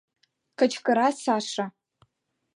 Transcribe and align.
—кычкыра 0.59 1.07
Саша. 1.23 1.65